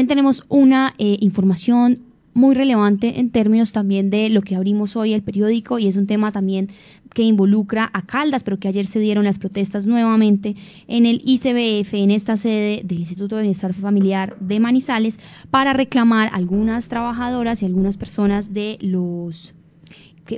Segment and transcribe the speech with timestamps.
[0.00, 2.00] También tenemos una eh, información
[2.32, 6.06] muy relevante en términos también de lo que abrimos hoy el periódico y es un
[6.06, 6.70] tema también
[7.12, 10.56] que involucra a Caldas, pero que ayer se dieron las protestas nuevamente
[10.88, 16.30] en el ICBF, en esta sede del Instituto de Bienestar Familiar de Manizales, para reclamar
[16.32, 19.52] algunas trabajadoras y algunas personas de los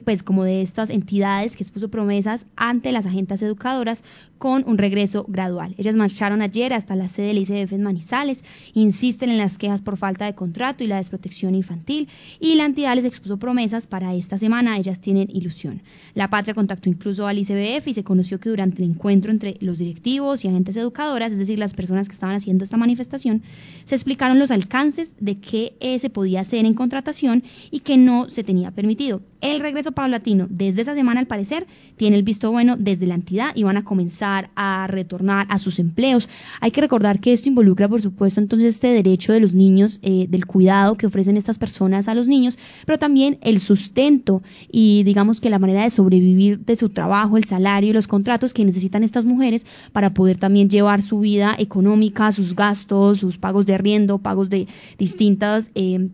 [0.05, 4.03] pues como de estas entidades que expuso promesas ante las agentas educadoras
[4.39, 5.75] con un regreso gradual.
[5.79, 9.97] Ellas marcharon ayer hasta la sede del ICF en Manizales, insisten en las quejas por
[9.97, 12.09] falta de contrato y la desprotección infantil
[12.41, 15.83] y la entidad les expuso promesas para esta semana, ellas tienen ilusión.
[16.15, 19.79] La Patria contactó incluso al ICBF y se conoció que durante el encuentro entre los
[19.79, 23.43] directivos y agentes educadoras, es decir, las personas que estaban haciendo esta manifestación,
[23.85, 28.45] se explicaron los alcances de qué se podía hacer en contratación y que no se
[28.45, 29.21] tenía permitido.
[29.41, 33.53] El regreso paulatino desde esa semana, al parecer, tiene el visto bueno desde la entidad
[33.55, 36.29] y van a comenzar a retornar a sus empleos.
[36.61, 40.27] Hay que recordar que esto involucra, por supuesto, entonces este derecho de los niños, eh,
[40.29, 45.41] del cuidado que ofrecen estas personas a los niños, pero también el sustento y digamos
[45.41, 49.03] que la manera de sobrevivir de su trabajo, el salario y los contratos que necesitan
[49.03, 54.19] estas mujeres para poder también llevar su vida económica, sus gastos, sus pagos de arriendo,
[54.19, 54.67] pagos de
[54.99, 56.11] distintas eh,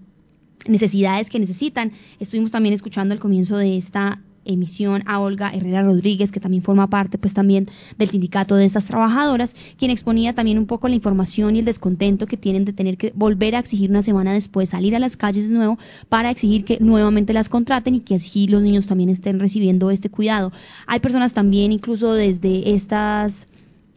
[0.68, 1.92] necesidades que necesitan.
[2.20, 6.88] Estuvimos también escuchando al comienzo de esta emisión a Olga Herrera Rodríguez, que también forma
[6.88, 11.54] parte pues también del sindicato de estas trabajadoras, quien exponía también un poco la información
[11.54, 14.96] y el descontento que tienen de tener que volver a exigir una semana después salir
[14.96, 18.62] a las calles de nuevo para exigir que nuevamente las contraten y que así los
[18.62, 20.52] niños también estén recibiendo este cuidado.
[20.86, 23.46] Hay personas también incluso desde estas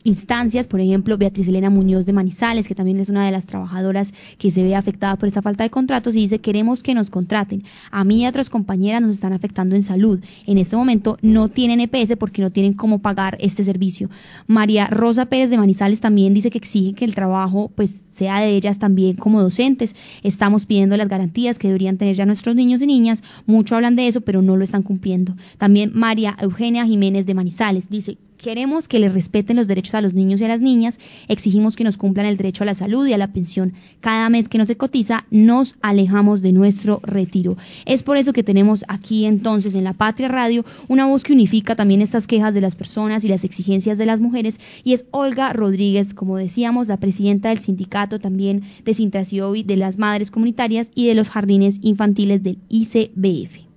[0.03, 4.13] instancias, por ejemplo, Beatriz Elena Muñoz de Manizales, que también es una de las trabajadoras
[4.37, 7.63] que se ve afectada por esta falta de contratos, y dice, queremos que nos contraten.
[7.91, 10.19] A mí y a otras compañeras nos están afectando en salud.
[10.45, 14.09] En este momento no tienen EPS porque no tienen cómo pagar este servicio.
[14.47, 18.55] María Rosa Pérez de Manizales también dice que exige que el trabajo pues sea de
[18.55, 19.95] ellas también como docentes.
[20.21, 23.23] Estamos pidiendo las garantías que deberían tener ya nuestros niños y niñas.
[23.45, 25.35] Mucho hablan de eso, pero no lo están cumpliendo.
[25.57, 30.15] También María Eugenia Jiménez de Manizales dice, Queremos que les respeten los derechos a los
[30.15, 33.13] niños y a las niñas, exigimos que nos cumplan el derecho a la salud y
[33.13, 33.73] a la pensión.
[33.99, 37.55] Cada mes que no se cotiza, nos alejamos de nuestro retiro.
[37.85, 41.75] Es por eso que tenemos aquí entonces en la Patria Radio una voz que unifica
[41.75, 45.53] también estas quejas de las personas y las exigencias de las mujeres y es Olga
[45.53, 51.05] Rodríguez, como decíamos, la presidenta del sindicato también de Sintrasiovi, de las madres comunitarias y
[51.05, 53.70] de los jardines infantiles del ICBF.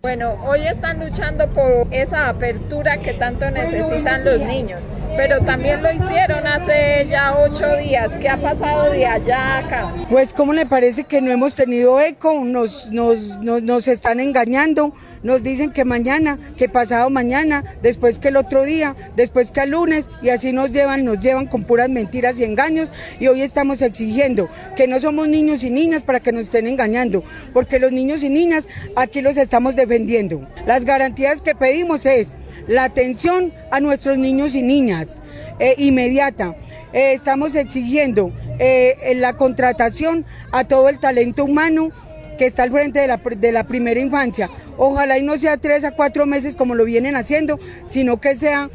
[0.00, 4.84] Bueno, hoy están luchando por esa apertura que tanto necesitan los niños,
[5.16, 8.12] pero también lo hicieron hace ya ocho días.
[8.20, 9.92] ¿Qué ha pasado de allá a acá?
[10.08, 12.44] Pues, ¿cómo le parece que no hemos tenido eco?
[12.44, 18.28] Nos, nos, nos, nos están engañando nos dicen que mañana, que pasado mañana, después que
[18.28, 21.88] el otro día, después que el lunes, y así nos llevan, nos llevan con puras
[21.88, 26.32] mentiras y engaños, y hoy estamos exigiendo que no somos niños y niñas para que
[26.32, 30.46] nos estén engañando, porque los niños y niñas aquí los estamos defendiendo.
[30.66, 32.36] Las garantías que pedimos es
[32.66, 35.20] la atención a nuestros niños y niñas
[35.58, 36.54] eh, inmediata.
[36.92, 41.90] Eh, estamos exigiendo eh, la contratación a todo el talento humano
[42.38, 44.48] que está al frente de la, de la primera infancia.
[44.78, 48.70] Ojalá y no sea tres a cuatro meses como lo vienen haciendo, sino que sea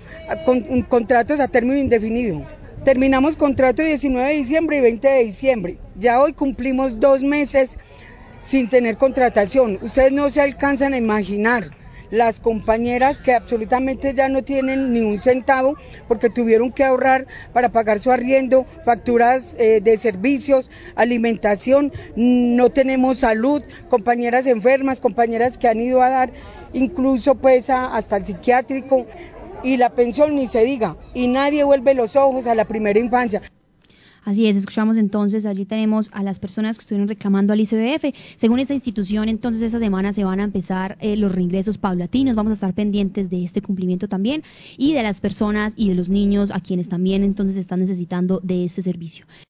[0.46, 2.46] con, contratos a término indefinido.
[2.84, 5.78] Terminamos contrato el 19 de diciembre y 20 de diciembre.
[5.96, 7.78] Ya hoy cumplimos dos meses
[8.40, 9.80] sin tener contratación.
[9.82, 11.72] Ustedes no se alcanzan a imaginar
[12.14, 15.76] las compañeras que absolutamente ya no tienen ni un centavo
[16.08, 23.18] porque tuvieron que ahorrar para pagar su arriendo, facturas eh, de servicios, alimentación, no tenemos
[23.18, 26.30] salud, compañeras enfermas, compañeras que han ido a dar
[26.72, 29.08] incluso pues hasta el psiquiátrico
[29.64, 33.42] y la pensión ni se diga y nadie vuelve los ojos a la primera infancia.
[34.26, 38.16] Así es, escuchamos entonces, allí tenemos a las personas que estuvieron reclamando al ICBF.
[38.38, 42.52] Según esta institución, entonces esta semana se van a empezar eh, los reingresos paulatinos, vamos
[42.52, 44.44] a estar pendientes de este cumplimiento también
[44.78, 48.64] y de las personas y de los niños a quienes también entonces están necesitando de
[48.64, 49.26] este servicio.